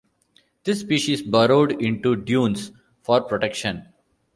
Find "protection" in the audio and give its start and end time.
3.21-3.93